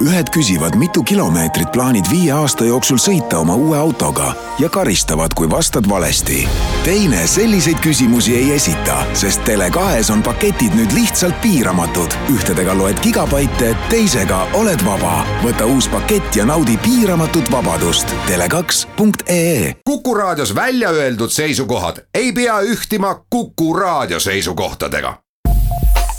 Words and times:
ühed 0.00 0.28
küsivad, 0.32 0.74
mitu 0.80 1.02
kilomeetrit 1.02 1.72
plaanid 1.72 2.08
viie 2.10 2.32
aasta 2.32 2.64
jooksul 2.64 2.98
sõita 3.00 3.40
oma 3.40 3.54
uue 3.54 3.76
autoga 3.78 4.32
ja 4.58 4.68
karistavad, 4.72 5.34
kui 5.36 5.50
vastad 5.50 5.88
valesti. 5.88 6.48
teine 6.84 7.26
selliseid 7.26 7.78
küsimusi 7.84 8.36
ei 8.36 8.52
esita, 8.52 9.04
sest 9.14 9.44
Tele2-s 9.44 10.10
on 10.10 10.22
paketid 10.22 10.74
nüüd 10.74 10.92
lihtsalt 10.96 11.40
piiramatud. 11.40 12.16
ühtedega 12.32 12.74
loed 12.78 13.00
gigabaite, 13.02 13.76
teisega 13.88 14.46
oled 14.52 14.84
vaba. 14.84 15.26
võta 15.44 15.66
uus 15.66 15.88
pakett 15.88 16.36
ja 16.36 16.44
naudi 16.44 16.76
piiramatut 16.76 17.52
vabadust. 17.52 18.14
Tele2.ee 18.26 19.74
Kuku 19.84 20.14
Raadios 20.14 20.54
välja 20.54 20.90
öeldud 20.90 21.30
seisukohad 21.30 22.02
ei 22.14 22.32
pea 22.32 22.60
ühtima 22.60 23.14
Kuku 23.30 23.74
Raadio 23.76 24.20
seisukohtadega. 24.20 25.18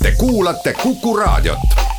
Te 0.04 0.12
kuulate 0.18 0.74
Kuku 0.74 1.18
Raadiot 1.18 1.91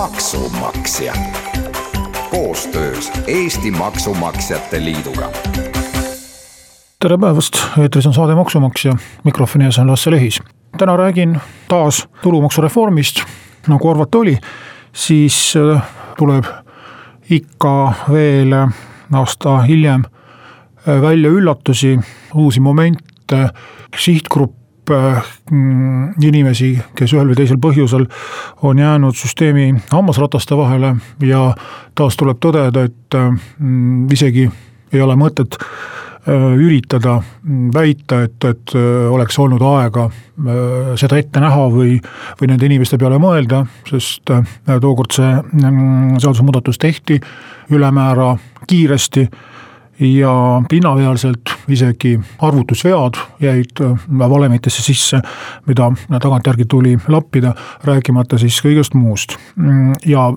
maksumaksja 0.00 1.12
koostöös 2.30 3.12
Eesti 3.26 3.70
Maksumaksjate 3.70 4.84
Liiduga. 4.84 5.30
tere 6.98 7.18
päevast, 7.18 7.52
eetris 7.78 8.06
on 8.06 8.14
saade 8.14 8.34
Maksumaksja, 8.34 8.94
mikrofoni 9.24 9.64
ees 9.64 9.78
on 9.78 9.90
Lasse 9.90 10.10
Lehis. 10.10 10.42
täna 10.78 10.96
räägin 10.96 11.40
taas 11.68 12.08
tulumaksureformist, 12.22 13.20
nagu 13.68 13.88
arvata 13.88 14.18
oli, 14.18 14.38
siis 14.92 15.54
äh, 15.56 15.82
tuleb 16.18 16.44
ikka 17.30 17.92
veel 18.12 18.52
aasta 19.12 19.58
hiljem 19.62 20.04
äh, 20.88 21.02
välja 21.02 21.30
üllatusi, 21.30 22.00
uusi 22.34 22.60
momente, 22.60 23.48
sihtgrupp 23.98 24.59
mm, 24.90 26.16
inimesi, 26.22 26.72
kes 26.98 27.14
ühel 27.14 27.30
või 27.30 27.38
teisel 27.38 27.60
põhjusel 27.62 28.06
on 28.66 28.78
jäänud 28.78 29.16
süsteemi 29.16 29.72
hammasrataste 29.90 30.56
vahele 30.58 30.96
ja 31.26 31.50
taas 31.94 32.18
tuleb 32.20 32.40
tõdeda, 32.42 32.84
et 32.90 33.18
mm, 33.18 34.10
isegi 34.12 34.48
ei 34.92 35.02
ole 35.02 35.16
mõtet 35.18 35.56
äh, 35.60 36.46
üritada 36.58 37.20
väita, 37.74 38.22
et, 38.26 38.44
et 38.44 38.74
äh, 38.74 39.06
oleks 39.12 39.38
olnud 39.38 39.62
aega 39.66 40.08
äh, 40.08 40.90
seda 41.00 41.20
ette 41.20 41.42
näha 41.42 41.68
või, 41.72 41.98
või 42.40 42.50
nende 42.50 42.68
inimeste 42.68 42.98
peale 42.98 43.20
mõelda, 43.22 43.64
sest 43.90 44.34
tookord 44.66 45.14
see 45.16 45.30
mm, 45.30 46.18
seadusemuudatus 46.18 46.80
tehti 46.82 47.20
ülemäära 47.70 48.34
kiiresti 48.66 49.28
ja 50.00 50.62
pinnapealselt 50.68 51.52
isegi 51.68 52.20
arvutusvead 52.38 53.18
jäid 53.40 53.80
valemitesse 54.18 54.82
sisse, 54.82 55.20
mida 55.66 55.90
tagantjärgi 56.20 56.64
tuli 56.64 56.96
lappida, 57.08 57.52
rääkimata 57.84 58.38
siis 58.38 58.60
kõigest 58.64 58.94
muust. 58.94 59.36
ja 60.06 60.32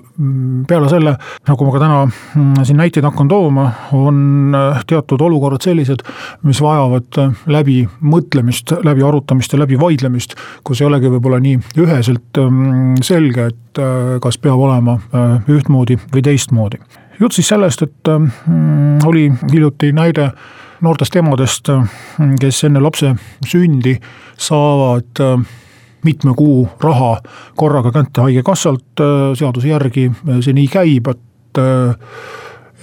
peale 0.68 0.88
selle, 0.88 1.16
nagu 1.48 1.66
ma 1.66 1.72
ka 1.72 1.82
täna 1.82 2.64
siin 2.64 2.76
näiteid 2.76 3.04
hakkan 3.04 3.28
tooma, 3.28 3.70
on 3.92 4.56
teatud 4.86 5.20
olukorrad 5.20 5.64
sellised, 5.64 6.04
mis 6.42 6.60
vajavad 6.62 7.20
läbimõtlemist, 7.46 8.76
läbi 8.84 9.02
arutamist 9.02 9.52
ja 9.52 9.62
läbi 9.64 9.80
vaidlemist, 9.80 10.36
kus 10.64 10.80
ei 10.82 10.90
olegi 10.90 11.12
võib-olla 11.16 11.40
nii 11.40 11.60
üheselt 11.80 12.42
selge, 13.02 13.48
et 13.52 13.82
kas 14.22 14.38
peab 14.38 14.60
olema 14.60 14.98
ühtmoodi 15.50 15.98
või 16.12 16.22
teistmoodi 16.22 16.82
jutt 17.20 17.32
siis 17.32 17.48
sellest, 17.48 17.82
et 17.82 18.08
äh, 18.08 18.20
oli 19.06 19.32
hiljuti 19.52 19.92
näide 19.92 20.30
noortest 20.80 21.16
emadest, 21.16 21.68
äh, 21.68 21.90
kes 22.40 22.64
enne 22.64 22.82
lapse 22.82 23.14
sündi 23.46 23.96
saavad 24.36 25.20
äh, 25.20 25.44
mitme 26.04 26.34
kuu 26.36 26.68
raha 26.80 27.16
korraga 27.56 27.92
kätte 27.92 28.20
haigekassalt, 28.26 29.00
seaduse 29.38 29.70
järgi 29.70 30.10
see 30.44 30.52
nii 30.52 30.66
käib, 30.68 31.08
et 31.08 31.60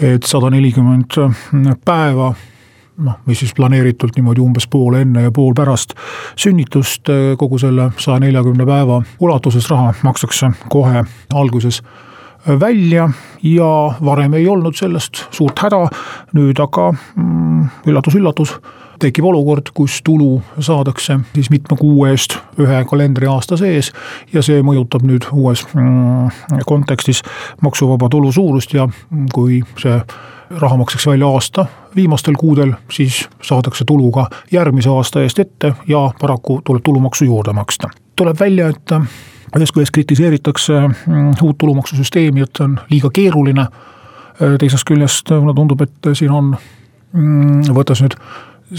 et 0.01 0.25
sada 0.25 0.49
nelikümmend 0.49 1.13
päeva 1.85 2.31
noh, 3.05 3.19
mis 3.29 3.43
siis 3.43 3.53
planeeritult 3.53 4.15
niimoodi 4.17 4.41
umbes 4.41 4.65
pool 4.71 4.97
enne 4.97 5.27
ja 5.27 5.31
pool 5.35 5.53
pärast 5.53 5.93
sünnitust, 6.39 7.11
kogu 7.37 7.59
selle 7.61 7.91
saja 8.01 8.23
neljakümne 8.23 8.65
päeva 8.65 9.03
ulatuses 9.19 9.69
raha 9.69 9.93
makstakse 10.01 10.49
kohe 10.73 11.03
alguses 11.29 11.83
välja 12.47 13.09
ja 13.43 13.93
varem 14.05 14.33
ei 14.33 14.47
olnud 14.47 14.75
sellest 14.75 15.25
suurt 15.31 15.59
häda. 15.59 15.87
nüüd 16.33 16.59
aga 16.59 16.93
üllatus-üllatus 17.85 18.53
mm, 18.55 18.79
tekib 19.01 19.25
olukord, 19.25 19.71
kus 19.73 20.01
tulu 20.03 20.41
saadakse 20.59 21.19
siis 21.33 21.49
mitme 21.49 21.77
kuu 21.77 22.05
eest 22.05 22.37
ühe 22.59 22.83
kalendriaasta 22.89 23.57
sees. 23.57 23.91
ja 24.33 24.41
see 24.41 24.61
mõjutab 24.61 25.05
nüüd 25.05 25.27
uues 25.31 25.65
mm, 25.73 26.61
kontekstis 26.65 27.23
maksuvaba 27.61 28.09
tulu 28.09 28.31
suurust 28.31 28.73
ja 28.73 28.87
kui 29.33 29.61
see 29.81 29.99
raha 30.59 30.77
makstakse 30.77 31.09
välja 31.09 31.27
aasta 31.27 31.65
viimastel 31.95 32.35
kuudel, 32.39 32.73
siis 32.91 33.29
saadakse 33.41 33.85
tulu 33.85 34.11
ka 34.11 34.27
järgmise 34.51 34.89
aasta 34.89 35.21
eest 35.23 35.39
ette 35.39 35.73
ja 35.87 36.09
paraku 36.19 36.61
tuleb 36.63 36.83
tulumaksu 36.83 37.25
juurde 37.25 37.53
maksta. 37.53 37.89
tuleb 38.15 38.39
välja, 38.39 38.69
et 38.69 38.91
ühest 39.59 39.75
küljest 39.75 39.95
kritiseeritakse 39.95 40.77
mm, 40.87 41.33
uut 41.43 41.57
tulumaksusüsteemi, 41.59 42.45
et 42.45 42.55
see 42.55 42.67
on 42.67 42.77
liiga 42.91 43.11
keeruline. 43.13 43.67
teisest 44.59 44.87
küljest 44.87 45.29
mulle 45.29 45.53
tundub, 45.53 45.81
et 45.83 46.07
siin 46.17 46.31
on, 46.33 46.55
mm, 47.13 47.73
võttes 47.75 48.01
nüüd 48.01 48.15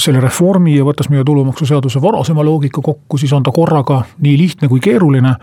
selle 0.00 0.22
reformi 0.22 0.76
ja 0.76 0.84
võttes 0.86 1.10
meie 1.12 1.24
tulumaksuseaduse 1.26 2.00
varasema 2.02 2.44
loogika 2.44 2.80
kokku, 2.84 3.18
siis 3.20 3.32
on 3.36 3.44
ta 3.44 3.52
korraga 3.52 4.02
nii 4.24 4.38
lihtne 4.38 4.68
kui 4.68 4.80
keeruline. 4.80 5.34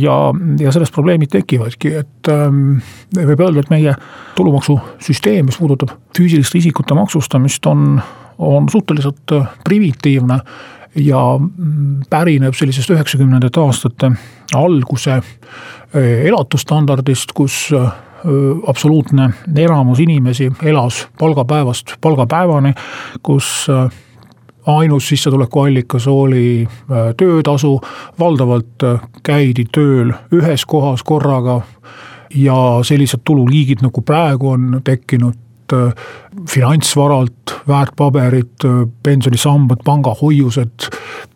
ja, 0.00 0.14
ja 0.60 0.72
sellest 0.72 0.94
probleemid 0.94 1.28
tekivadki, 1.28 1.92
et 2.00 2.30
ähm, 2.32 2.78
võib 3.12 3.42
öelda, 3.44 3.60
et 3.60 3.70
meie 3.70 3.92
tulumaksusüsteem, 4.38 5.50
mis 5.50 5.58
puudutab 5.60 5.92
füüsiliste 6.16 6.58
isikute 6.58 6.96
maksustamist, 6.96 7.66
on, 7.68 8.00
on 8.38 8.68
suhteliselt 8.72 9.36
primitiivne 9.64 10.40
ja 10.94 11.38
mm, 11.38 12.02
pärineb 12.10 12.54
sellisest 12.54 12.90
üheksakümnendate 12.90 13.60
aastate 13.60 14.10
alguse 14.54 15.12
äh, 15.12 15.22
elatusstandardist, 16.24 17.32
kus 17.34 17.68
äh, 17.76 17.92
absoluutne 18.66 19.30
enamus 19.56 20.00
inimesi 20.00 20.50
elas 20.62 21.06
palgapäevast 21.18 21.96
palgapäevani, 22.00 22.74
kus 23.22 23.66
äh, 23.70 23.90
ainus 24.66 25.08
sissetulekuallikas 25.08 26.06
oli 26.06 26.68
töötasu, 27.16 27.80
valdavalt 28.20 28.84
käidi 29.24 29.64
tööl 29.72 30.12
ühes 30.34 30.66
kohas 30.68 31.02
korraga 31.02 31.62
ja 32.34 32.56
sellised 32.84 33.24
tululiigid 33.24 33.80
nagu 33.80 34.02
praegu 34.04 34.50
on 34.50 34.80
tekkinud 34.84 35.47
finantsvaralt, 36.48 37.54
väärtpaberid, 37.68 38.64
äh, 38.64 38.88
pensionisambad, 39.02 39.82
pangahoiused, 39.84 40.88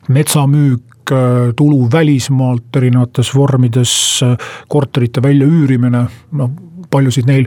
metsamüük, 0.08 1.12
äh, 1.12 1.52
tulu 1.56 1.88
välismaalt 1.92 2.76
erinevates 2.76 3.34
vormides, 3.34 3.94
korterite 4.68 5.22
väljaüürimine, 5.22 6.06
noh 6.32 6.50
paljusid 6.92 7.24
neil 7.26 7.46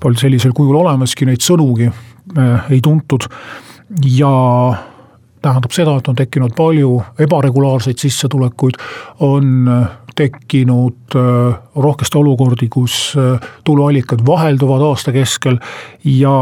polnud 0.00 0.20
sellisel 0.20 0.52
kujul 0.52 0.76
olemaski, 0.76 1.24
neid 1.24 1.40
sõnugi 1.40 1.86
ei 2.70 2.80
tuntud. 2.84 3.24
Ja 4.04 4.32
tähendab 5.42 5.72
seda, 5.74 5.94
et 5.96 6.08
on 6.10 6.18
tekkinud 6.18 6.52
palju 6.56 6.90
ebaregulaarseid 7.24 8.02
sissetulekuid, 8.02 8.76
on 9.24 9.70
tekkinud 10.22 11.16
äh, 11.16 11.58
rohkesti 11.76 12.18
olukordi, 12.18 12.68
kus 12.70 13.14
äh, 13.18 13.40
tuluallikad 13.64 14.22
vahelduvad 14.26 14.82
aasta 14.90 15.12
keskel 15.12 15.58
ja 16.04 16.32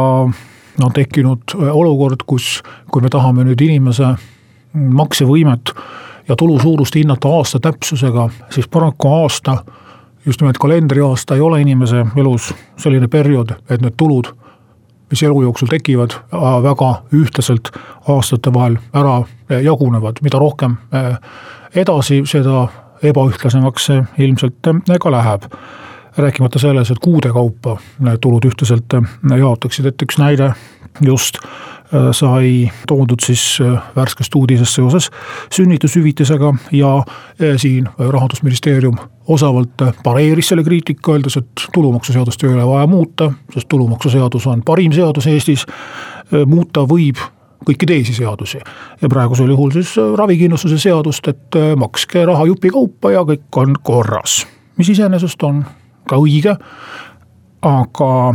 on 0.80 0.92
tekkinud 0.94 1.54
äh, 1.54 1.70
olukord, 1.76 2.26
kus, 2.26 2.62
kui 2.92 3.02
me 3.02 3.08
tahame 3.12 3.44
nüüd 3.48 3.62
inimese 3.64 4.12
maksevõimet 4.74 5.72
ja 6.28 6.36
tulu 6.36 6.58
suurust 6.60 6.98
hinnata 6.98 7.30
aasta 7.38 7.60
täpsusega, 7.60 8.28
siis 8.54 8.68
paraku 8.68 9.08
aasta, 9.22 9.56
just 10.26 10.42
nimelt 10.42 10.60
kalendriaasta 10.60 11.38
ei 11.38 11.40
ole 11.40 11.62
inimese 11.64 12.04
elus 12.16 12.52
selline 12.78 13.08
periood, 13.08 13.56
et 13.70 13.80
need 13.80 13.96
tulud, 13.96 14.28
mis 15.10 15.22
elu 15.26 15.42
jooksul 15.42 15.72
tekivad, 15.72 16.14
väga 16.62 16.90
ühtlaselt 17.16 17.72
aastate 18.08 18.52
vahel 18.54 18.76
ära 18.94 19.16
jagunevad, 19.64 20.20
mida 20.22 20.38
rohkem 20.38 20.76
edasi, 21.74 22.20
seda 22.30 22.68
ebaühtlasemaks 23.02 23.86
see 23.90 24.02
ilmselt 24.26 24.66
äh, 24.66 24.98
ka 25.00 25.10
läheb. 25.10 25.48
rääkimata 26.16 26.58
selles, 26.58 26.90
et 26.90 26.98
kuude 26.98 27.30
kaupa 27.32 27.76
need 28.02 28.18
tulud 28.20 28.44
ühtlaselt 28.44 28.94
äh, 28.94 29.38
jaotaksid, 29.38 29.86
et 29.86 30.02
üks 30.02 30.18
näide 30.18 30.52
just 31.00 31.38
sai 32.14 32.70
toodud 32.86 33.18
siis 33.22 33.58
värskest 33.96 34.34
uudisest 34.38 34.76
seoses 34.78 35.08
sünnitushüvitisega 35.50 36.52
ja 36.72 36.90
siin 37.58 37.88
rahandusministeerium 37.98 38.94
osavalt 39.26 39.82
pareeris 40.04 40.52
selle 40.52 40.62
kriitika, 40.62 41.16
öeldes, 41.16 41.36
et 41.40 41.64
tulumaksuseadust 41.74 42.44
ei 42.44 42.52
ole 42.54 42.66
vaja 42.66 42.86
muuta, 42.86 43.32
sest 43.54 43.66
tulumaksuseadus 43.68 44.46
on 44.46 44.62
parim 44.62 44.94
seadus 44.94 45.26
Eestis. 45.26 45.66
muuta 46.46 46.86
võib 46.86 47.18
kõiki 47.66 47.86
teisi 47.86 48.14
seadusi. 48.14 48.60
ja 49.02 49.08
praegusel 49.08 49.48
juhul 49.48 49.70
siis 49.70 49.96
ravikindlustuse 50.16 50.78
seadust, 50.78 51.28
et 51.28 51.60
makske 51.76 52.24
raha 52.26 52.46
jupikaupa 52.46 53.12
ja 53.12 53.24
kõik 53.28 53.56
on 53.56 53.74
korras. 53.82 54.46
mis 54.76 54.88
iseenesest 54.88 55.42
on 55.42 55.64
ka 56.08 56.16
õige, 56.16 56.56
aga 57.62 58.34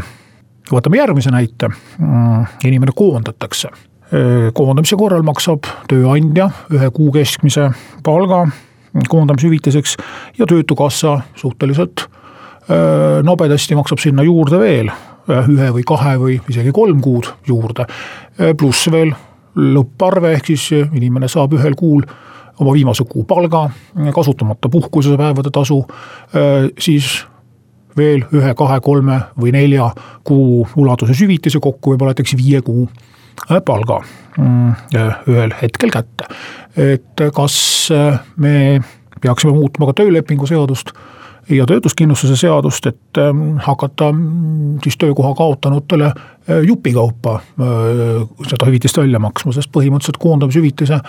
võtame 0.72 0.98
järgmise 0.98 1.31
näite, 1.31 1.69
mm, 2.00 2.45
inimene 2.66 2.92
koondatakse. 2.95 3.69
koondamise 4.54 4.95
korral 4.95 5.24
maksab 5.25 5.66
tööandja 5.89 6.50
ühe 6.72 6.89
kuu 6.94 7.12
keskmise 7.12 7.72
palga 8.04 8.45
koondamishüvitiseks 9.10 9.98
ja 10.38 10.45
Töötukassa 10.45 11.19
suhteliselt 11.36 12.06
nobedasti 13.24 13.75
maksab 13.75 14.00
sinna 14.00 14.24
juurde 14.24 14.60
veel 14.60 14.92
ühe 15.30 15.69
või 15.74 15.86
kahe 15.88 16.16
või 16.22 16.39
isegi 16.50 16.74
kolm 16.75 17.01
kuud 17.01 17.31
juurde. 17.48 17.86
pluss 18.57 18.92
veel 18.92 19.13
lõpparve, 19.56 20.33
ehk 20.36 20.51
siis 20.51 20.69
inimene 20.75 21.27
saab 21.31 21.54
ühel 21.56 21.75
kuul 21.75 22.04
oma 22.60 22.74
viimase 22.74 23.04
kuu 23.10 23.24
palga, 23.27 23.69
kasutamata 24.13 24.69
puhkusepäevade 24.69 25.51
tasu, 25.51 25.81
siis 26.80 27.25
veel 27.98 28.25
ühe, 28.36 28.54
kahe, 28.57 28.80
kolme 28.83 29.19
või 29.39 29.54
nelja 29.56 29.89
kuu 30.27 30.66
ulatuses 30.75 31.19
hüvitise, 31.24 31.60
kokku 31.63 31.94
võib-olla 31.94 32.13
näiteks 32.13 32.36
viie 32.39 32.62
kuu 32.66 32.88
palga 33.66 34.00
mm, 34.38 34.75
ühel 35.31 35.56
hetkel 35.62 35.92
kätte. 35.92 36.27
et 36.75 37.25
kas 37.36 37.57
me 38.38 38.80
peaksime 39.22 39.56
muutma 39.56 39.89
ka 39.89 40.00
töölepingu 40.01 40.48
seadust 40.48 40.94
ja 41.50 41.66
töötuskindlustuse 41.66 42.36
seadust, 42.36 42.86
et 42.86 43.18
ähm, 43.18 43.58
hakata 43.62 44.12
mm, 44.12 44.80
siis 44.84 44.98
töökoha 44.98 45.34
kaotanutele 45.38 46.06
äh, 46.06 46.64
jupikaupa 46.68 47.36
äh, 47.36 48.24
seda 48.50 48.66
hüvitist 48.66 48.98
välja 48.98 49.20
maksma, 49.22 49.54
sest 49.54 49.70
põhimõtteliselt 49.76 50.18
koondamishüvitise 50.22 51.00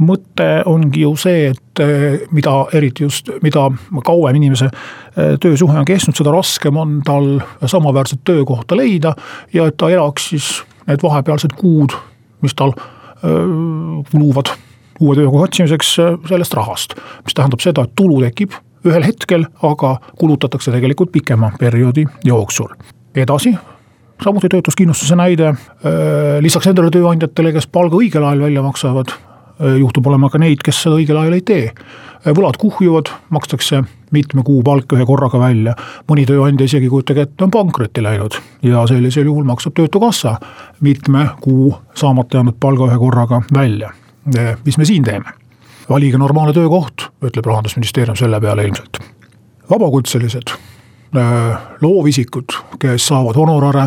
mõte 0.00 0.48
ongi 0.68 1.04
ju 1.04 1.12
see, 1.20 1.50
et 1.52 1.84
äh, 1.84 2.24
mida 2.32 2.54
eriti 2.72 3.04
just, 3.04 3.28
mida 3.44 3.68
kauem 4.04 4.40
inimese 4.40 4.70
töösuhe 5.40 5.76
on 5.76 5.84
kestnud, 5.84 6.16
seda 6.16 6.32
raskem 6.32 6.76
on 6.80 6.98
tal 7.04 7.34
samaväärset 7.60 8.24
töökohta 8.24 8.76
leida 8.78 9.12
ja 9.52 9.68
et 9.68 9.76
ta 9.76 9.90
elaks 9.92 10.30
siis 10.32 10.50
need 10.88 11.04
vahepealsed 11.04 11.52
kuud, 11.58 11.92
mis 12.42 12.56
tal 12.58 12.72
kuluvad 14.10 14.48
uue 14.98 15.14
töökoha 15.14 15.44
otsimiseks 15.44 15.92
sellest 16.28 16.54
rahast. 16.58 16.96
mis 17.26 17.36
tähendab 17.36 17.60
seda, 17.62 17.84
et 17.84 17.92
tulu 17.96 18.18
tekib 18.24 18.56
ühel 18.86 19.04
hetkel, 19.06 19.46
aga 19.62 19.96
kulutatakse 20.18 20.72
tegelikult 20.74 21.12
pikema 21.12 21.52
perioodi 21.58 22.06
jooksul. 22.24 22.68
edasi, 23.14 23.54
samuti 24.24 24.48
töötuskindlustuse 24.48 25.16
näide, 25.16 25.54
lisaks 26.40 26.66
nendele 26.66 26.90
tööandjatele, 26.90 27.52
kes 27.52 27.66
palga 27.66 27.98
õigel 27.98 28.24
ajal 28.24 28.46
välja 28.46 28.62
maksavad, 28.62 29.12
juhtub 29.78 30.06
olema 30.06 30.30
ka 30.30 30.40
neid, 30.42 30.62
kes 30.64 30.82
seda 30.84 30.96
õigel 30.98 31.18
ajal 31.20 31.36
ei 31.36 31.44
tee. 31.46 31.66
Võlad 32.22 32.56
kuhjuvad, 32.58 33.10
makstakse 33.34 33.82
mitme 34.14 34.44
kuu 34.46 34.62
palk 34.62 34.92
ühe 34.94 35.04
korraga 35.06 35.40
välja, 35.42 35.74
mõni 36.10 36.24
tööandja 36.28 36.68
isegi 36.70 36.90
kujutage 36.90 37.26
ette, 37.26 37.44
on 37.44 37.50
pankrotti 37.50 38.04
läinud 38.04 38.38
ja 38.62 38.86
sellisel 38.86 39.26
juhul 39.26 39.46
maksab 39.48 39.74
Töötukassa 39.74 40.36
mitme 40.80 41.28
kuu 41.42 41.72
saamata 41.98 42.38
jäänud 42.38 42.60
palga 42.62 42.90
ühe 42.90 42.98
korraga 43.02 43.42
välja. 43.54 43.90
mis 44.64 44.78
me 44.78 44.84
siin 44.84 45.04
teeme? 45.04 45.41
Valige 45.88 46.18
normaalne 46.18 46.52
töökoht, 46.52 47.08
ütleb 47.24 47.46
rahandusministeerium 47.46 48.16
selle 48.16 48.40
peale 48.40 48.64
ilmselt. 48.64 48.98
vabakutselised, 49.70 50.50
äh, 51.16 51.58
loovisikud, 51.80 52.52
kes 52.78 53.06
saavad 53.06 53.36
honorare, 53.36 53.86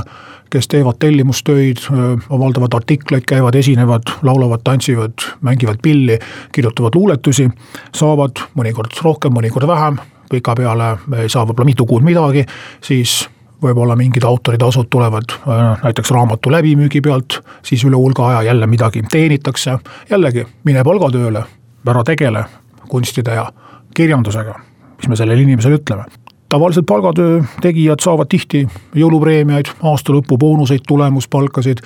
kes 0.50 0.68
teevad 0.68 0.96
tellimustöid, 1.00 1.78
äh, 1.78 2.26
avaldavad 2.30 2.74
artikleid, 2.74 3.24
käivad, 3.28 3.56
esinevad, 3.56 4.02
laulavad, 4.24 4.64
tantsivad, 4.64 5.14
mängivad 5.42 5.78
pilli, 5.82 6.20
kirjutavad 6.52 6.96
luuletusi, 6.96 7.50
saavad 7.96 8.42
mõnikord 8.56 8.98
rohkem, 9.04 9.34
mõnikord 9.34 9.68
vähem, 9.68 10.00
pikapeale 10.32 10.98
ei 11.22 11.30
saa 11.30 11.46
võib-olla 11.46 11.66
mitu 11.66 11.86
kuud 11.86 12.04
midagi, 12.04 12.46
siis 12.82 13.28
võib-olla 13.62 13.96
mingid 13.96 14.24
autoritasud 14.24 14.90
tulevad 14.90 15.36
äh, 15.36 15.84
näiteks 15.84 16.12
raamatu 16.12 16.52
läbimüügi 16.52 17.02
pealt, 17.02 17.40
siis 17.66 17.84
üle 17.86 18.00
hulga 18.00 18.28
aja 18.30 18.42
jälle 18.50 18.68
midagi 18.68 19.04
teenitakse, 19.12 19.78
jällegi 20.10 20.46
mine 20.64 20.84
palgatööle, 20.84 21.44
ära 21.92 22.04
tegele 22.04 22.46
kunstide 22.90 23.36
ja 23.38 23.50
kirjandusega, 23.96 24.54
mis 24.98 25.10
me 25.10 25.16
sellele 25.20 25.42
inimesele 25.42 25.82
ütleme 25.82 26.06
tavaliselt 26.50 26.86
palgatöö 26.86 27.42
tegijad 27.62 28.00
saavad 28.00 28.30
tihti 28.30 28.62
jõulupreemiaid, 28.96 29.72
aasta 29.84 30.14
lõpu 30.14 30.38
boonuseid, 30.40 30.86
tulemuspalkasid, 30.88 31.82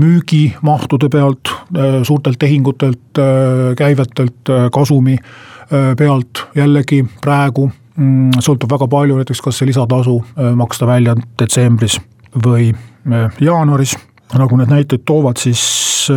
müügimahtude 0.00 1.10
pealt, 1.12 1.52
suurtelt 2.02 2.38
tehingutelt, 2.38 3.20
käivetelt, 3.76 4.52
kasumi 4.72 5.18
pealt, 5.98 6.46
jällegi 6.56 7.02
praegu 7.20 7.66
mm, 7.68 8.38
sõltub 8.40 8.70
väga 8.70 8.88
palju 8.88 9.18
näiteks, 9.18 9.42
kas 9.44 9.58
see 9.60 9.68
lisatasu 9.72 10.20
maksta 10.56 10.86
välja 10.86 11.16
detsembris 11.38 11.98
või 12.46 12.70
jaanuaris. 13.40 13.96
nagu 14.38 14.56
need 14.56 14.70
näited 14.70 15.04
toovad, 15.06 15.36
siis 15.38 16.08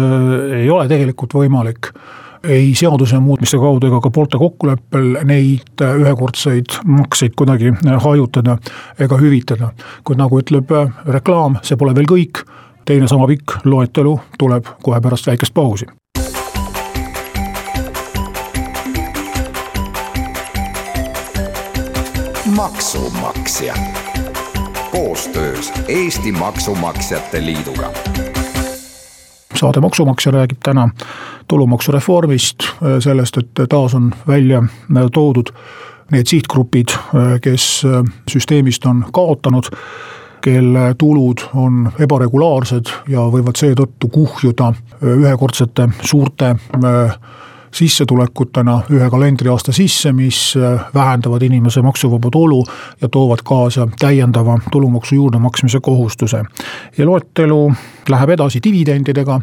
ei 0.54 0.70
ole 0.70 0.88
tegelikult 0.88 1.34
võimalik 1.34 1.92
ei 2.44 2.76
seaduse 2.76 3.20
muutmise 3.20 3.58
kaudu 3.58 3.88
ega 3.88 4.00
ka 4.02 4.12
poolte 4.14 4.38
kokkuleppel 4.38 5.20
neid 5.28 5.84
ühekordseid 5.84 6.80
makseid 6.86 7.36
kuidagi 7.36 7.74
hajutada 8.04 8.58
ega 9.00 9.18
hüvitada. 9.18 9.72
kuid 10.04 10.20
nagu 10.20 10.40
ütleb 10.40 10.72
reklaam, 11.08 11.60
see 11.64 11.78
pole 11.78 11.96
veel 11.96 12.08
kõik, 12.08 12.44
teine 12.86 13.08
sama 13.08 13.28
pikk 13.28 13.66
loetelu 13.66 14.20
tuleb 14.40 14.66
kohe 14.84 15.02
pärast 15.02 15.28
väikest 15.28 15.54
pausi. 15.54 15.86
maksumaksja 22.56 23.74
koostöös 24.92 25.72
Eesti 25.88 26.32
Maksumaksjate 26.32 27.46
Liiduga 27.46 27.94
saade 29.60 29.82
Maksumaksja 29.84 30.32
räägib 30.32 30.62
täna 30.64 30.90
tulumaksureformist, 31.48 32.64
sellest, 33.04 33.38
et 33.38 33.64
taas 33.70 33.96
on 33.96 34.12
välja 34.28 34.64
toodud 35.12 35.52
need 36.12 36.30
sihtgrupid, 36.30 36.94
kes 37.42 37.66
süsteemist 38.32 38.86
on 38.90 39.04
kaotanud, 39.14 39.70
kelle 40.42 40.94
tulud 40.98 41.44
on 41.54 41.92
ebaregulaarsed 42.00 42.90
ja 43.12 43.28
võivad 43.30 43.60
seetõttu 43.60 44.10
kuhjuda 44.14 44.72
ühekordsete 45.04 45.90
suurte 46.02 46.56
sissetulekutena 47.72 48.82
ühe 48.92 49.10
kalendriaasta 49.10 49.72
sisse, 49.72 50.12
mis 50.12 50.56
vähendavad 50.94 51.42
inimese 51.42 51.82
maksuvaba 51.82 52.30
tulu 52.32 52.64
ja 53.02 53.10
toovad 53.10 53.44
kaasa 53.44 53.88
täiendava 54.00 54.60
tulumaksu 54.72 55.16
juurdemaksmise 55.16 55.80
kohustuse. 55.82 56.44
ja 56.98 57.06
loetelu 57.06 57.74
läheb 58.10 58.30
edasi 58.30 58.60
dividendidega, 58.64 59.42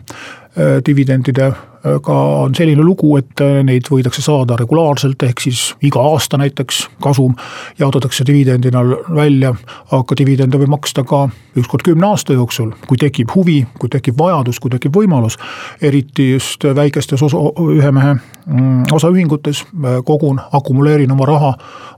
dividendide 0.87 1.53
ka 2.03 2.15
on 2.43 2.55
selline 2.55 2.83
lugu, 2.83 3.17
et 3.21 3.41
äh, 3.45 3.61
neid 3.67 3.89
võidakse 3.91 4.23
saada 4.25 4.57
regulaarselt, 4.59 5.23
ehk 5.23 5.43
siis 5.45 5.63
iga 5.87 6.03
aasta 6.13 6.39
näiteks 6.41 6.83
kasum 7.03 7.37
jaotatakse 7.79 8.27
dividendina 8.27 8.83
välja, 9.15 9.53
aga 9.95 10.19
dividende 10.19 10.59
võib 10.61 10.73
maksta 10.75 11.05
ka 11.07 11.27
ükskord 11.57 11.87
kümne 11.87 12.09
aasta 12.11 12.37
jooksul, 12.37 12.73
kui 12.89 12.99
tekib 13.01 13.33
huvi, 13.35 13.61
kui 13.79 13.93
tekib 13.93 14.19
vajadus, 14.19 14.61
kui 14.61 14.73
tekib 14.73 14.97
võimalus. 14.97 15.39
eriti 15.83 16.31
just 16.33 16.65
väikestes 16.65 17.23
osa, 17.23 17.39
ühe 17.63 17.93
mehe 17.93 18.15
mm, 18.15 18.87
osaühingutes 18.93 19.65
äh, 19.65 19.99
kogun, 20.05 20.41
akumuleerin 20.53 21.13
oma 21.13 21.27
raha 21.27 21.53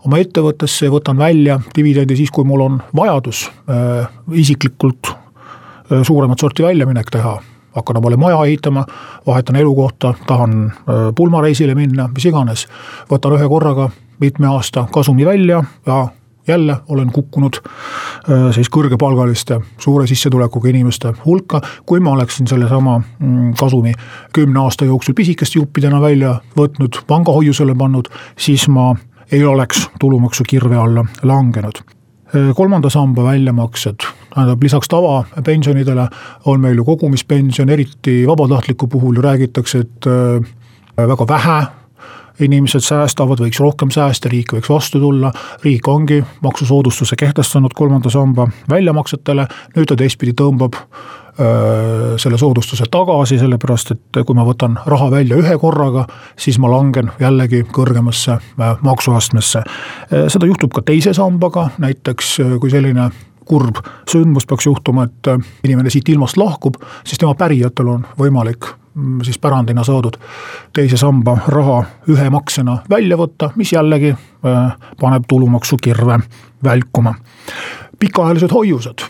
oma 0.05 0.19
ettevõttesse 0.19 0.87
ja 0.89 0.95
võtan 0.95 1.19
välja 1.19 1.61
dividendi 1.77 2.17
siis, 2.17 2.31
kui 2.31 2.45
mul 2.45 2.67
on 2.67 2.83
vajadus 2.97 3.49
äh, 3.71 4.09
isiklikult 4.33 5.15
suuremat 6.05 6.39
sorti 6.39 6.63
väljaminek 6.63 7.09
teha 7.11 7.39
hakkan 7.75 7.97
omale 7.97 8.17
maja 8.17 8.45
ehitama, 8.45 8.85
vahetan 9.27 9.57
elukohta, 9.57 10.15
tahan 10.27 10.67
äh, 10.67 11.09
pulmareisile 11.15 11.75
minna, 11.75 12.09
mis 12.15 12.27
iganes. 12.27 12.67
võtan 13.11 13.37
ühe 13.39 13.49
korraga 13.49 13.91
mitme 14.21 14.47
aasta 14.47 14.87
kasumi 14.93 15.27
välja 15.27 15.63
ja 15.87 16.09
jälle 16.49 16.77
olen 16.89 17.13
kukkunud 17.13 17.61
äh, 17.61 18.55
siis 18.55 18.71
kõrgepalgaliste, 18.71 19.61
suure 19.79 20.07
sissetulekuga 20.07 20.69
inimeste 20.69 21.13
hulka. 21.25 21.61
kui 21.87 22.01
ma 22.01 22.11
oleksin 22.11 22.47
sellesama 22.47 23.01
mm, 23.19 23.55
kasumi 23.61 23.93
kümne 24.33 24.61
aasta 24.61 24.85
jooksul 24.85 25.15
pisikeste 25.15 25.59
juppidena 25.59 26.01
välja 26.01 26.41
võtnud, 26.57 27.05
pangahoiusele 27.07 27.75
pannud, 27.75 28.09
siis 28.39 28.69
ma 28.69 28.95
ei 29.33 29.45
oleks 29.45 29.91
tulumaksu 30.01 30.45
kirve 30.49 30.77
alla 30.77 31.05
langenud 31.23 31.98
kolmanda 32.55 32.91
samba 32.91 33.25
väljamaksed, 33.25 34.05
tähendab 34.35 34.63
lisaks 34.63 34.89
tavapensionidele 34.89 36.09
on 36.45 36.61
meil 36.61 36.77
ju 36.77 36.85
kogumispension, 36.85 37.71
eriti 37.71 38.21
vabatahtliku 38.27 38.87
puhul 38.87 39.17
ju 39.17 39.23
räägitakse, 39.23 39.79
et 39.79 40.07
äh, 40.07 41.09
väga 41.09 41.29
vähe 41.29 41.59
inimesed 42.41 42.85
säästavad, 42.85 43.41
võiks 43.43 43.61
rohkem 43.63 43.91
säästa, 43.91 44.31
riik 44.31 44.53
võiks 44.55 44.71
vastu 44.71 45.01
tulla. 45.03 45.33
riik 45.65 45.89
ongi 45.89 46.25
maksusoodustuse 46.41 47.17
kehtestanud 47.17 47.75
kolmanda 47.75 48.11
samba 48.11 48.49
väljamaksetele, 48.71 49.47
nüüd 49.77 49.89
ta 49.89 49.97
teistpidi 49.97 50.37
tõmbab 50.39 50.79
selle 51.39 52.39
soodustuse 52.39 52.89
tagasi, 52.91 53.39
sellepärast 53.39 53.93
et 53.95 54.19
kui 54.27 54.35
ma 54.35 54.43
võtan 54.47 54.75
raha 54.91 55.07
välja 55.13 55.39
ühe 55.39 55.55
korraga, 55.63 56.03
siis 56.35 56.59
ma 56.59 56.71
langen 56.73 57.13
jällegi 57.21 57.63
kõrgemasse 57.75 58.39
maksuastmesse. 58.59 59.63
seda 60.11 60.51
juhtub 60.51 60.75
ka 60.75 60.83
teise 60.83 61.15
sambaga, 61.15 61.69
näiteks 61.79 62.33
kui 62.59 62.71
selline 62.75 63.11
kurb 63.49 63.81
sündmus 64.11 64.47
peaks 64.47 64.67
juhtuma, 64.67 65.07
et 65.09 65.31
inimene 65.65 65.91
siit 65.91 66.09
ilmast 66.09 66.37
lahkub, 66.37 66.77
siis 67.05 67.21
tema 67.21 67.35
pärijatel 67.39 67.89
on 67.95 68.07
võimalik 68.19 68.67
mm, 68.69 69.23
siis 69.25 69.39
pärandina 69.39 69.85
saadud 69.87 70.19
teise 70.77 70.99
samba 71.01 71.39
raha 71.55 71.83
ühe 72.13 72.31
maksena 72.35 72.81
välja 72.91 73.17
võtta, 73.21 73.53
mis 73.57 73.73
jällegi 73.73 74.15
paneb 75.01 75.29
tulumaksukirve 75.29 76.19
välkuma. 76.65 77.15
pikaajalised 77.99 78.53
hoiused 78.53 79.07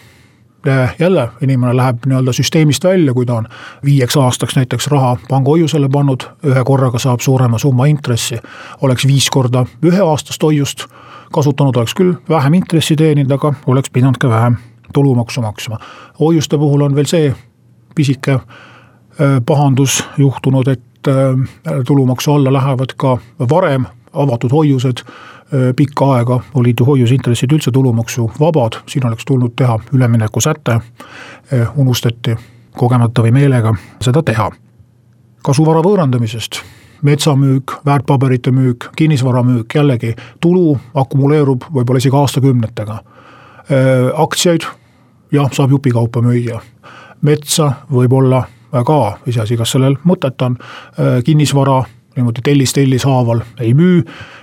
jälle 0.98 1.28
inimene 1.42 1.76
läheb 1.76 2.06
nii-öelda 2.06 2.32
süsteemist 2.32 2.84
välja, 2.84 3.14
kui 3.14 3.26
ta 3.26 3.34
on 3.34 3.48
viieks 3.84 4.16
aastaks 4.16 4.56
näiteks 4.56 4.88
raha 4.88 5.16
pangahoiusele 5.28 5.88
pannud, 5.88 6.26
ühe 6.46 6.64
korraga 6.64 6.98
saab 6.98 7.20
suurema 7.20 7.58
summa 7.58 7.86
intressi. 7.86 8.38
oleks 8.80 9.06
viis 9.06 9.30
korda 9.30 9.66
üheaastast 9.82 10.42
hoiust 10.42 10.86
kasutanud, 11.32 11.76
oleks 11.76 11.94
küll 11.94 12.14
vähem 12.28 12.54
intressi 12.54 12.96
teeninud, 12.96 13.30
aga 13.30 13.54
oleks 13.66 13.90
pidanud 13.90 14.18
ka 14.18 14.28
vähem 14.28 14.56
tulumaksu 14.92 15.40
maksma. 15.40 15.78
hoiuste 16.20 16.58
puhul 16.58 16.80
on 16.80 16.94
veel 16.94 17.06
see 17.06 17.34
pisike 17.94 18.32
äh, 18.32 18.42
pahandus 19.46 20.04
juhtunud, 20.18 20.68
et 20.68 21.08
äh, 21.08 21.82
tulumaksu 21.86 22.32
alla 22.32 22.52
lähevad 22.52 22.96
ka 22.96 23.18
varem 23.38 23.86
avatud 24.12 24.50
hoiused 24.50 25.04
pikka 25.76 26.12
aega 26.14 26.40
olid 26.54 26.80
ju 26.80 26.84
hoiusintressid 26.84 27.52
üldse 27.52 27.72
tulumaksuvabad, 27.72 28.82
siin 28.86 29.06
oleks 29.06 29.24
tulnud 29.24 29.54
teha 29.56 29.78
üleminekusäte. 29.92 30.80
unustati 31.76 32.36
kogemata 32.76 33.22
või 33.22 33.32
meelega 33.32 33.74
seda 34.00 34.22
teha. 34.22 34.50
kasuvara 35.42 35.80
võõrandamisest, 35.80 36.60
metsamüük, 37.02 37.72
väärtpaberite 37.86 38.50
müük, 38.50 38.90
kinnisvara 38.96 39.42
müük, 39.42 39.74
jällegi 39.74 40.14
tulu 40.40 40.78
akumuleerub 40.94 41.64
võib-olla 41.74 41.98
isegi 41.98 42.16
aastakümnetega. 42.16 42.98
aktsiaid, 44.14 44.66
jah, 45.32 45.50
saab 45.52 45.70
jupikaupa 45.70 46.20
müüa, 46.20 46.60
metsa 47.22 47.72
võib-olla 47.92 48.42
ka, 48.72 49.18
iseasi, 49.26 49.56
kas 49.56 49.70
sellel 49.70 49.96
mõtet 50.04 50.42
on, 50.42 50.56
kinnisvara 51.24 51.84
niimoodi 52.16 52.42
tellis 52.44 52.72
tellis 52.72 53.04
haaval 53.04 53.40
ei 53.60 53.74
müü. 53.74 54.02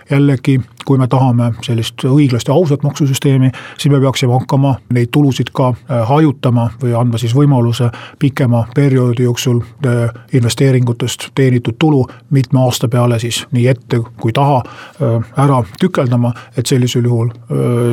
jällegi, 0.09 0.62
kui 0.85 0.97
me 0.97 1.07
tahame 1.07 1.51
sellist 1.65 2.05
õiglast 2.07 2.49
ja 2.49 2.53
ausat 2.53 2.83
maksusüsteemi, 2.83 3.51
siis 3.77 3.91
me 3.91 3.99
peaksime 3.99 4.33
hakkama 4.33 4.75
neid 4.93 5.11
tulusid 5.11 5.51
ka 5.55 5.71
äh, 5.73 6.03
hajutama 6.09 6.69
või 6.81 6.93
andma 6.97 7.21
siis 7.21 7.35
võimaluse 7.35 7.89
pikema 8.19 8.65
perioodi 8.75 9.25
jooksul 9.25 9.61
äh, 9.61 10.13
investeeringutest 10.33 11.29
teenitud 11.35 11.79
tulu 11.79 12.05
mitme 12.29 12.61
aasta 12.65 12.87
peale 12.87 13.19
siis 13.19 13.45
nii 13.51 13.67
ette 13.67 14.01
kui 14.21 14.33
taha 14.33 14.61
äh, 14.61 15.33
ära 15.45 15.63
tükeldama, 15.79 16.33
et 16.57 16.65
sellisel 16.65 17.05
juhul 17.05 17.29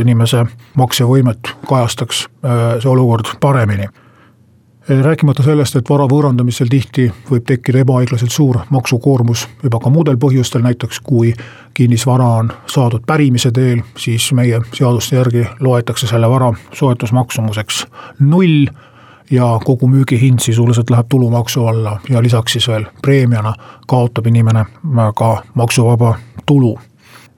inimese 0.00 0.44
maksevõimet 0.78 1.52
kajastaks 1.68 2.26
see 2.82 2.88
olukord 2.90 3.28
paremini 3.40 3.88
rääkimata 4.88 5.42
sellest, 5.42 5.76
et 5.76 5.90
vara 5.90 6.06
võõrandamisel 6.10 6.70
tihti 6.70 7.06
võib 7.30 7.44
tekkida 7.46 7.82
ebaõiglaselt 7.84 8.32
suur 8.34 8.58
maksukoormus 8.70 9.46
juba 9.62 9.78
ka 9.80 9.90
muudel 9.90 10.18
põhjustel, 10.18 10.62
näiteks 10.62 11.00
kui 11.06 11.34
kinnisvara 11.74 12.28
on 12.42 12.52
saadud 12.66 13.04
pärimise 13.06 13.52
teel, 13.54 13.82
siis 13.98 14.32
meie 14.32 14.60
seaduste 14.74 15.16
järgi 15.16 15.46
loetakse 15.60 16.06
selle 16.06 16.30
vara 16.30 16.52
soetusmaksumuseks 16.74 17.86
null 18.20 18.66
ja 19.30 19.60
kogu 19.64 19.88
müügihind 19.88 20.42
sisuliselt 20.42 20.90
läheb 20.90 21.06
tulumaksu 21.08 21.66
alla 21.66 22.00
ja 22.10 22.22
lisaks 22.22 22.52
siis 22.52 22.68
veel 22.68 22.84
preemiana 23.02 23.54
kaotab 23.86 24.26
inimene 24.26 24.64
ka 25.14 25.42
maksuvaba 25.54 26.14
tulu. 26.46 26.78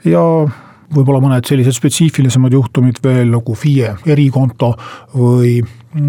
ja 0.04 0.48
võib-olla 0.94 1.20
mõned 1.22 1.46
sellised 1.48 1.76
spetsiifilisemad 1.76 2.52
juhtumid 2.52 3.00
veel 3.04 3.30
nagu 3.32 3.54
FIE 3.54 3.94
erikonto 4.06 4.74
või 5.14 5.56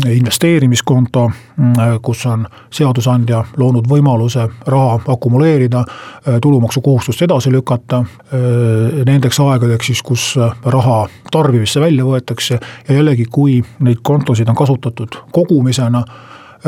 investeerimiskonto, 0.10 1.30
kus 2.02 2.26
on 2.26 2.46
seadusandja 2.74 3.44
loonud 3.62 3.86
võimaluse 3.90 4.48
raha 4.68 5.00
akumuleerida, 5.14 5.84
tulumaksukohustust 6.42 7.22
edasi 7.22 7.54
lükata. 7.54 8.02
Nendeks 9.06 9.40
aegadeks 9.46 9.92
siis, 9.92 10.02
kus 10.02 10.32
raha 10.66 11.04
tarbimisse 11.32 11.84
välja 11.84 12.06
võetakse 12.08 12.58
ja 12.58 12.96
jällegi, 12.96 13.28
kui 13.30 13.60
neid 13.86 14.02
kontosid 14.02 14.50
on 14.50 14.58
kasutatud 14.58 15.22
kogumisena 15.32 16.02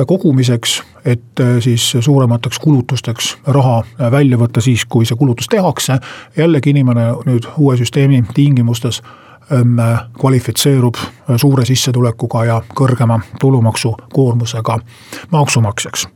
kogumiseks, 0.06 0.84
et 1.08 1.40
äh, 1.40 1.46
siis 1.60 1.98
suuremateks 2.00 2.60
kulutusteks 2.60 3.38
raha 3.48 3.78
äh, 3.80 4.12
välja 4.12 4.38
võtta 4.38 4.62
siis, 4.62 4.86
kui 4.86 5.06
see 5.06 5.16
kulutus 5.18 5.48
tehakse. 5.48 6.00
jällegi 6.38 6.70
inimene 6.76 7.12
nüüd 7.26 7.48
uue 7.58 7.78
süsteemi 7.78 8.24
tingimustes 8.34 9.02
ähm, 9.52 9.80
kvalifitseerub 10.20 11.00
äh, 11.00 11.38
suure 11.38 11.66
sissetulekuga 11.66 12.46
ja 12.46 12.62
kõrgema 12.76 13.22
tulumaksukoormusega 13.40 14.80
maksumaksjaks. 15.32 16.08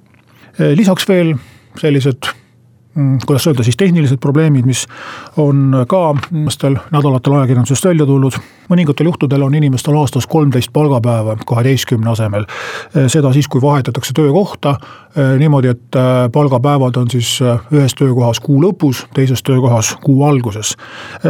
lisaks 0.75 1.07
veel 1.07 1.35
sellised 1.79 2.27
kuidas 3.25 3.47
öelda 3.47 3.63
siis 3.63 3.77
tehnilised 3.77 4.17
probleemid, 4.17 4.65
mis 4.65 4.87
on 5.37 5.85
ka 5.87 6.15
viimastel 6.31 6.75
nädalatel 6.91 7.33
ajakirjandusest 7.33 7.85
välja 7.85 8.05
tulnud. 8.05 8.39
mõningatel 8.71 9.03
juhtudel 9.03 9.41
on 9.43 9.55
inimestel 9.55 9.95
aastas 9.99 10.27
kolmteist 10.27 10.73
palgapäeva 10.73 11.37
kaheteistkümne 11.45 12.11
asemel. 12.11 12.45
seda 13.07 13.33
siis, 13.33 13.47
kui 13.47 13.61
vahetatakse 13.61 14.13
töökohta 14.13 14.75
niimoodi, 15.39 15.67
et 15.67 15.97
palgapäevad 16.31 16.95
on 16.95 17.09
siis 17.11 17.39
ühes 17.73 17.95
töökohas 17.95 18.39
kuu 18.39 18.61
lõpus, 18.63 19.05
teises 19.13 19.43
töökohas 19.43 19.95
kuu 20.03 20.23
alguses. 20.23 20.75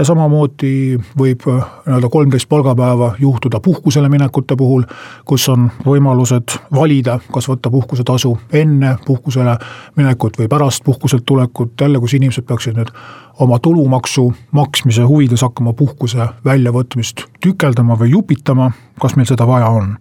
samamoodi 0.03 0.99
võib 1.17 1.45
nii-öelda 1.47 2.09
kolmteist 2.09 2.49
palgapäeva 2.49 3.15
juhtuda 3.19 3.59
puhkusele 3.59 4.09
minekute 4.09 4.55
puhul, 4.55 4.83
kus 5.25 5.49
on 5.49 5.69
võimalused 5.85 6.57
valida, 6.73 7.19
kas 7.33 7.49
võtta 7.49 7.71
puhkusetasu 7.71 8.37
enne 8.53 8.95
puhkusele 9.05 9.57
minekut 9.95 10.39
või 10.39 10.47
pärast 10.47 10.83
puhkuselt 10.83 11.25
tulekut 11.25 11.81
jälle, 11.81 11.99
kus 11.99 12.13
inimesed 12.13 12.45
peaksid 12.45 12.77
nüüd 12.77 12.93
oma 13.41 13.59
tulumaksu 13.59 14.33
maksmise 14.51 15.01
huvides 15.01 15.41
hakkama 15.41 15.73
puhkuse 15.73 16.27
väljavõtmist 16.45 17.23
tükeldama 17.41 17.95
või 17.97 18.11
jupitama, 18.13 18.69
kas 19.01 19.15
meil 19.17 19.25
seda 19.25 19.47
vaja 19.49 19.69
on. 19.73 19.95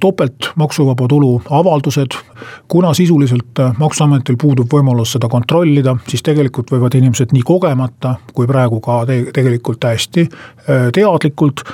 topelt 0.00 0.52
maksuvaba 0.56 1.08
tulu 1.08 1.42
avaldused, 1.50 2.14
kuna 2.68 2.94
sisuliselt 2.94 3.58
maksuametil 3.78 4.36
puudub 4.38 4.70
võimalus 4.72 5.16
seda 5.16 5.28
kontrollida, 5.28 5.96
siis 6.08 6.22
tegelikult 6.22 6.70
võivad 6.70 6.94
inimesed 6.94 7.34
nii 7.34 7.42
kogemata 7.42 8.14
kui 8.34 8.46
praegu 8.46 8.80
ka 8.80 9.02
te 9.06 9.18
tegelikult 9.34 9.80
täiesti 9.82 10.28
teadlikult 10.94 11.64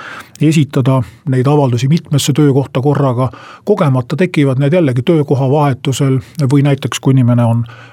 esitada 0.40 1.02
neid 1.28 1.46
avaldusi 1.46 1.88
mitmesse 1.88 2.32
töökohta 2.32 2.80
korraga. 2.80 3.30
kogemata 3.64 4.16
tekivad 4.16 4.58
need 4.58 4.72
jällegi 4.72 5.02
töökoha 5.02 5.50
vahetusel 5.50 6.20
või 6.52 6.64
näiteks, 6.64 7.00
kui 7.00 7.12
inimene 7.12 7.44
on 7.44 7.66
Äh, 7.66 7.89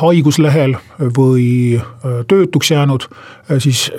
haiguslehel 0.00 0.74
või 1.18 1.76
äh, 1.76 2.24
töötuks 2.28 2.70
jäänud, 2.70 3.06
äh, 3.10 3.58
siis 3.58 3.90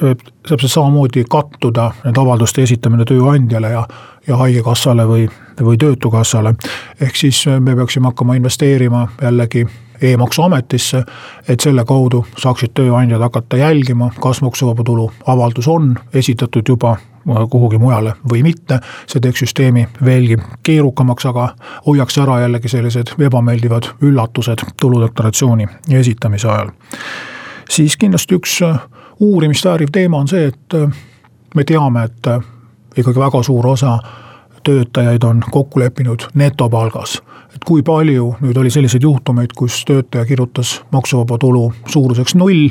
see 0.48 0.68
samamoodi 0.68 1.24
kattuda, 1.30 1.92
nende 2.04 2.20
avalduste 2.20 2.64
esitamine 2.64 3.06
tööandjale 3.08 3.72
ja, 3.72 3.86
ja 4.28 4.38
haigekassale 4.38 5.08
või, 5.08 5.30
või 5.62 5.78
töötukassale. 5.78 6.56
ehk 7.02 7.16
siis 7.16 7.46
me 7.60 7.76
peaksime 7.76 8.12
hakkama 8.12 8.36
investeerima 8.36 9.08
jällegi 9.22 9.66
e-maksuametisse, 10.02 11.04
et 11.48 11.60
selle 11.60 11.86
kaudu 11.86 12.26
saaksid 12.38 12.74
tööandjad 12.76 13.22
hakata 13.22 13.58
jälgima, 13.58 14.12
kas 14.20 14.42
maksuvaba 14.42 14.84
tulu 14.84 15.12
avaldus 15.28 15.68
on 15.68 15.96
esitatud 16.14 16.68
juba 16.68 16.98
kuhugi 17.50 17.78
mujale 17.78 18.14
või 18.32 18.44
mitte. 18.44 18.80
see 19.08 19.22
teeks 19.22 19.40
süsteemi 19.40 19.88
veelgi 20.06 20.38
keerukamaks, 20.64 21.26
aga 21.26 21.56
hoiaks 21.86 22.18
ära 22.18 22.40
jällegi 22.40 22.68
sellised 22.68 23.16
ebameeldivad 23.20 23.88
üllatused 24.02 24.66
tuludeklaratsiooni 24.82 25.68
esitamise 25.92 26.48
ajal. 26.48 26.72
siis 27.70 27.98
kindlasti 27.98 28.36
üks 28.36 28.62
äh, 28.62 28.80
uurimist 29.20 29.66
vääriv 29.66 29.92
teema 29.92 30.18
on 30.18 30.28
see, 30.28 30.48
et 30.48 30.74
äh, 30.74 30.90
me 31.56 31.64
teame, 31.64 32.04
et 32.04 32.28
äh, 32.28 32.40
ikkagi 32.98 33.20
väga 33.20 33.44
suur 33.44 33.68
osa 33.68 34.00
töötajaid 34.64 35.24
on 35.24 35.44
kokku 35.52 35.80
leppinud 35.80 36.28
netopalgas. 36.34 37.22
et 37.56 37.64
kui 37.66 37.84
palju 37.84 38.36
nüüd 38.42 38.58
oli 38.58 38.70
selliseid 38.70 39.04
juhtumeid, 39.04 39.54
kus 39.56 39.86
töötaja 39.86 40.26
kirjutas 40.26 40.82
maksuvaba 40.92 41.38
tulu 41.38 41.74
suuruseks 41.86 42.36
null, 42.36 42.70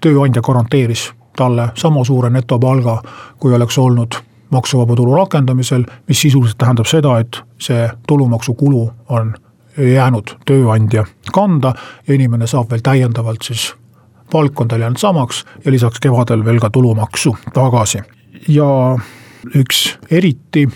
tööandja 0.00 0.42
garanteeris 0.42 1.12
talle 1.36 1.68
sama 1.74 2.04
suure 2.04 2.30
netopalga, 2.30 3.02
kui 3.38 3.54
oleks 3.54 3.78
olnud 3.78 4.14
maksuvaba 4.50 4.96
tulu 4.96 5.14
rakendamisel, 5.16 5.84
mis 6.08 6.20
sisuliselt 6.20 6.58
tähendab 6.58 6.86
seda, 6.86 7.18
et 7.18 7.40
see 7.58 7.88
tulumaksukulu 8.08 8.90
on 9.08 9.34
jäänud 9.78 10.34
tööandja 10.46 11.06
kanda 11.32 11.74
ja 12.08 12.14
inimene 12.14 12.46
saab 12.46 12.70
veel 12.70 12.84
täiendavalt 12.84 13.48
siis, 13.48 13.70
palk 14.32 14.60
on 14.60 14.68
tal 14.68 14.84
jäänud 14.84 15.00
samaks 15.00 15.44
ja 15.64 15.72
lisaks 15.72 16.00
kevadel 16.00 16.44
veel 16.44 16.60
ka 16.60 16.70
tulumaksu 16.70 17.36
tagasi. 17.54 18.02
ja 18.48 18.98
üks 19.56 19.98
eriti 20.10 20.68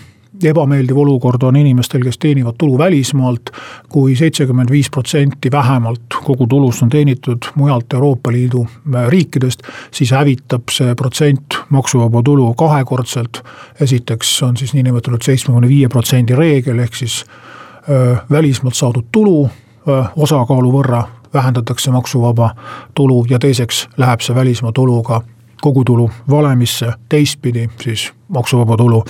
ebameeldiv 0.43 0.97
olukord 0.97 1.43
on 1.43 1.55
inimestel, 1.55 2.03
kes 2.03 2.17
teenivad 2.17 2.55
tulu 2.57 2.77
välismaalt 2.77 3.49
kui. 3.89 4.07
kui 4.07 4.15
seitsekümmend 4.15 4.71
viis 4.71 4.89
protsenti 4.89 5.51
vähemalt 5.51 6.15
kogu 6.23 6.47
tulust 6.47 6.83
on 6.83 6.89
teenitud 6.89 7.37
mujalt 7.55 7.93
Euroopa 7.93 8.31
Liidu 8.31 8.67
äh, 8.95 9.07
riikidest, 9.07 9.59
siis 9.91 10.11
hävitab 10.11 10.71
see 10.71 10.95
protsent 10.95 11.57
maksuvaba 11.69 12.21
tulu 12.23 12.53
kahekordselt. 12.53 13.43
esiteks 13.81 14.43
on 14.43 14.57
siis 14.57 14.73
niinimetatud 14.73 15.21
seitsmekümne 15.21 15.67
viie 15.67 15.89
protsendi 15.89 16.35
reegel, 16.35 16.79
ehk 16.79 16.95
siis 16.95 17.25
äh, 17.27 18.21
välismaalt 18.31 18.75
saadud 18.75 19.11
tulu 19.11 19.49
äh, 19.89 20.09
osakaalu 20.15 20.71
võrra 20.71 21.03
vähendatakse 21.33 21.91
maksuvaba 21.91 22.55
tulu 22.93 23.25
ja 23.29 23.39
teiseks 23.39 23.89
läheb 23.97 24.23
see 24.23 24.35
välismaa 24.35 24.71
tulu 24.71 25.03
ka 25.03 25.21
kogutulu 25.61 26.09
valemisse, 26.29 26.93
teistpidi 27.09 27.67
siis 27.81 28.13
maksuvaba 28.27 28.77
tulu 28.77 29.03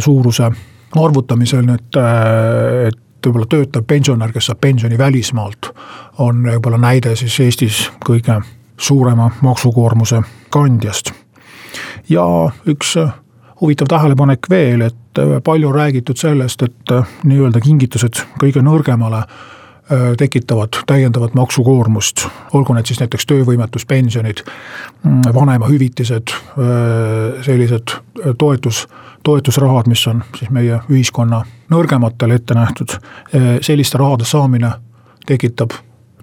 suuruse 0.00 0.50
arvutamisel 1.00 1.64
nüüd, 1.66 1.98
äh, 1.98 2.88
et 2.88 3.26
võib-olla 3.26 3.48
töötav 3.48 3.86
pensionär, 3.88 4.32
kes 4.32 4.50
saab 4.50 4.60
pensioni 4.60 4.98
välismaalt, 4.98 5.70
on 6.20 6.44
võib-olla 6.44 6.78
näide 6.78 7.14
siis 7.16 7.38
Eestis 7.40 7.90
kõige 8.04 8.40
suurema 8.76 9.30
maksukoormuse 9.42 10.22
kandjast. 10.50 11.12
ja 12.08 12.24
üks 12.68 12.96
huvitav 13.60 13.88
tähelepanek 13.88 14.46
veel, 14.50 14.82
et 14.82 15.20
palju 15.44 15.68
on 15.68 15.74
räägitud 15.74 16.16
sellest, 16.16 16.62
et 16.62 16.94
nii-öelda 17.24 17.60
kingitused 17.60 18.20
kõige 18.42 18.62
nõrgemale 18.62 19.24
Äh, 19.24 19.53
tekitavad 20.16 20.68
täiendavat 20.86 21.34
maksukoormust, 21.34 22.26
olgu 22.52 22.72
need 22.72 22.88
siis 22.88 23.00
näiteks 23.00 23.26
töövõimetuspensionid, 23.28 24.40
mm, 25.04 25.20
vanemahüvitised, 25.34 26.32
äh, 26.32 27.42
sellised 27.44 27.92
äh, 27.92 28.32
toetus, 28.38 28.86
toetusrahad, 29.22 29.88
mis 29.92 30.06
on 30.08 30.22
siis 30.38 30.50
meie 30.50 30.80
ühiskonna 30.88 31.44
nõrgematele 31.70 32.34
ette 32.40 32.54
nähtud, 32.54 32.96
selliste 33.64 33.98
rahade 33.98 34.24
saamine 34.28 34.72
tekitab 35.26 35.72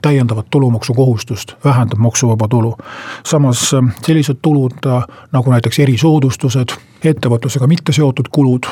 täiendavat 0.02 0.46
tulumaksukohustust, 0.50 1.54
vähendab 1.66 2.00
maksuvaba 2.00 2.48
tulu. 2.48 2.78
samas 3.26 3.72
sellised 4.06 4.38
tulud 4.42 4.86
nagu 5.32 5.52
näiteks 5.52 5.80
erisoodustused, 5.80 6.78
ettevõtlusega 7.04 7.68
mitte 7.68 7.94
seotud 7.94 8.30
kulud 8.32 8.70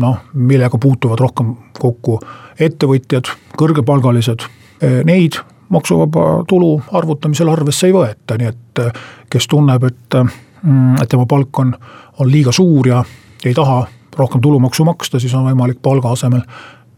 noh, 0.00 0.18
millega 0.34 0.78
puutuvad 0.78 1.20
rohkem 1.20 1.54
kokku 1.78 2.18
ettevõtjad, 2.60 3.30
kõrgepalgalised, 3.58 4.46
eh, 4.82 5.02
neid 5.04 5.38
maksuvaba 5.68 6.44
tulu 6.48 6.82
arvutamisel 6.92 7.48
arvesse 7.48 7.86
ei 7.86 7.92
võeta, 7.96 8.38
nii 8.38 8.48
et 8.50 8.82
eh, 8.84 9.02
kes 9.30 9.48
tunneb, 9.50 9.84
et, 9.84 10.18
mm, 10.62 11.02
et 11.02 11.08
tema 11.08 11.26
palk 11.26 11.58
on, 11.58 11.74
on 12.18 12.30
liiga 12.30 12.52
suur 12.52 12.88
ja 12.88 13.04
ei 13.44 13.54
taha 13.54 13.84
rohkem 14.16 14.40
tulumaksu 14.40 14.84
maksta, 14.84 15.20
siis 15.20 15.34
on 15.34 15.46
võimalik 15.48 15.82
palga 15.82 16.12
asemel 16.14 16.42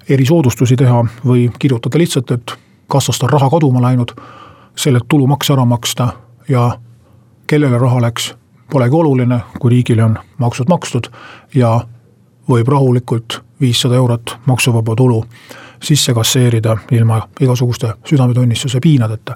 erisoodustusi 0.09 0.77
teha 0.77 1.05
või 1.27 1.51
kirjutada 1.59 1.99
lihtsalt, 1.99 2.31
et 2.31 2.57
kassast 2.89 3.23
on 3.23 3.33
raha 3.33 3.51
kaduma 3.51 3.83
läinud, 3.83 4.13
sellelt 4.77 5.09
tulumaks 5.09 5.51
ära 5.51 5.65
maksta 5.65 6.09
ja 6.49 6.79
kellele 7.47 7.79
raha 7.79 8.01
läks, 8.03 8.35
polegi 8.73 8.95
oluline, 8.95 9.41
kui 9.59 9.71
riigile 9.71 10.05
on 10.05 10.19
maksud 10.39 10.69
makstud 10.69 11.09
ja 11.55 11.81
võib 12.49 12.69
rahulikult 12.69 13.41
viissada 13.61 13.97
eurot 13.97 14.37
maksuvaba 14.47 14.95
tulu 14.97 15.23
sisse 15.83 16.15
kasseerida 16.15 16.77
ilma 16.91 17.21
igasuguste 17.41 17.93
südametunnistuse 18.05 18.81
piinadeta. 18.83 19.35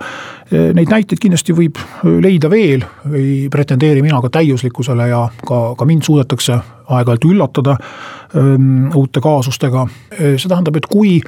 Neid 0.50 0.88
näiteid 0.88 1.20
kindlasti 1.20 1.54
võib 1.56 1.78
leida 2.02 2.50
veel, 2.50 2.84
ei 3.12 3.48
pretendeeri 3.52 4.02
mina 4.02 4.20
ka 4.24 4.30
täiuslikkusele 4.38 5.08
ja 5.10 5.26
ka, 5.46 5.60
ka 5.76 5.88
mind 5.88 6.06
suudetakse 6.06 6.56
aeg-ajalt 6.90 7.26
üllatada 7.28 7.76
öö, 7.76 8.54
ähm, 8.54 8.88
uute 8.96 9.20
kaasustega. 9.20 9.86
see 10.18 10.48
tähendab, 10.48 10.76
et 10.76 10.86
kui 10.86 11.20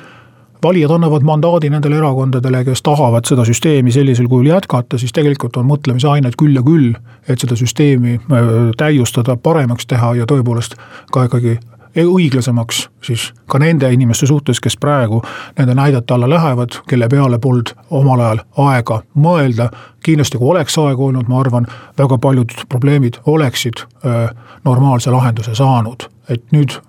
valijad 0.63 0.91
annavad 0.95 1.23
mandaadi 1.27 1.71
nendele 1.71 1.97
erakondadele, 1.99 2.65
kes 2.65 2.83
tahavad 2.83 3.27
seda 3.29 3.45
süsteemi 3.45 3.93
sellisel 3.93 4.29
kujul 4.31 4.53
jätkata, 4.53 4.99
siis 4.99 5.13
tegelikult 5.13 5.57
on 5.57 5.67
mõtlemise 5.67 6.09
ainet 6.11 6.39
küll 6.39 6.57
ja 6.57 6.63
küll, 6.67 6.93
et 7.29 7.43
seda 7.43 7.59
süsteemi 7.59 8.19
äh, 8.19 8.49
täiustada, 8.79 9.37
paremaks 9.37 9.87
teha 9.91 10.15
ja 10.23 10.29
tõepoolest 10.31 10.79
ka 11.13 11.27
ikkagi 11.29 11.59
õiglasemaks 11.97 12.89
siis 13.05 13.33
ka 13.51 13.59
nende 13.59 13.91
inimeste 13.93 14.27
suhtes, 14.27 14.61
kes 14.61 14.77
praegu 14.81 15.23
nende 15.59 15.75
näidete 15.75 16.15
alla 16.15 16.29
lähevad, 16.31 16.79
kelle 16.89 17.09
peale 17.09 17.39
polnud 17.39 17.75
omal 17.91 18.21
ajal 18.21 18.41
aega 18.57 19.03
mõelda. 19.15 19.69
kindlasti, 20.03 20.39
kui 20.39 20.49
oleks 20.51 20.79
aega 20.79 21.03
olnud, 21.03 21.29
ma 21.29 21.41
arvan, 21.41 21.67
väga 21.99 22.19
paljud 22.19 22.51
probleemid 22.69 23.21
oleksid 23.27 23.85
öö, 24.05 24.29
normaalse 24.65 25.11
lahenduse 25.11 25.55
saanud, 25.55 26.09
et 26.29 26.43
nüüd 26.53 26.81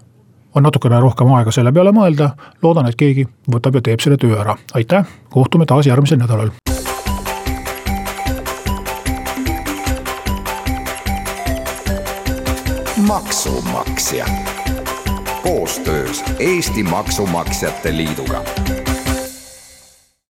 on 0.56 0.64
natukene 0.64 1.00
rohkem 1.00 1.32
aega 1.34 1.52
selle 1.52 1.72
peale 1.72 1.92
mõelda, 1.96 2.34
loodan, 2.62 2.90
et 2.90 3.00
keegi 3.00 3.28
võtab 3.52 3.80
ja 3.80 3.86
teeb 3.90 4.04
selle 4.04 4.18
töö 4.22 4.38
ära, 4.40 4.58
aitäh, 4.74 5.08
kohtume 5.34 5.66
taas 5.66 5.90
järgmisel 5.90 6.22
nädalal. 6.22 6.54
maksumaksja. 13.04 14.26
Koostöös 15.44 16.24
Eesti 16.40 16.84
Maksumaksjate 16.84 17.98
Liiduga 17.98 18.44